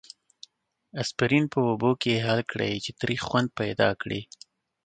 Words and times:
اسپرین 1.01 1.43
په 1.53 1.59
اوبو 1.69 1.91
کې 2.01 2.23
حل 2.25 2.39
کړئ 2.51 2.73
چې 2.83 2.91
تریخ 2.99 3.21
خوند 3.29 3.49
پیدا 3.59 3.89
کړي. 4.01 4.21